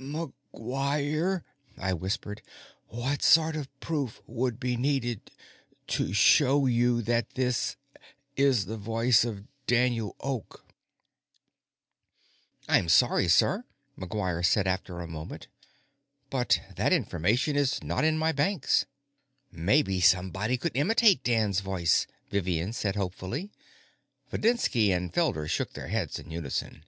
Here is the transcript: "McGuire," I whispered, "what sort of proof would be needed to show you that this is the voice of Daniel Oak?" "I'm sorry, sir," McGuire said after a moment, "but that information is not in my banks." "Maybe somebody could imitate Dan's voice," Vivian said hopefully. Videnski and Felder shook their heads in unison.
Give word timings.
"McGuire," 0.00 1.42
I 1.76 1.92
whispered, 1.92 2.40
"what 2.86 3.20
sort 3.20 3.56
of 3.56 3.66
proof 3.80 4.22
would 4.28 4.60
be 4.60 4.76
needed 4.76 5.32
to 5.88 6.12
show 6.12 6.66
you 6.66 7.02
that 7.02 7.30
this 7.30 7.74
is 8.36 8.66
the 8.66 8.76
voice 8.76 9.24
of 9.24 9.48
Daniel 9.66 10.14
Oak?" 10.20 10.64
"I'm 12.68 12.88
sorry, 12.88 13.26
sir," 13.26 13.64
McGuire 13.98 14.46
said 14.46 14.68
after 14.68 15.00
a 15.00 15.08
moment, 15.08 15.48
"but 16.30 16.60
that 16.76 16.92
information 16.92 17.56
is 17.56 17.82
not 17.82 18.04
in 18.04 18.16
my 18.16 18.30
banks." 18.30 18.86
"Maybe 19.50 20.00
somebody 20.00 20.56
could 20.56 20.76
imitate 20.76 21.24
Dan's 21.24 21.58
voice," 21.58 22.06
Vivian 22.30 22.72
said 22.72 22.94
hopefully. 22.94 23.50
Videnski 24.30 24.94
and 24.96 25.12
Felder 25.12 25.48
shook 25.50 25.72
their 25.72 25.88
heads 25.88 26.20
in 26.20 26.30
unison. 26.30 26.84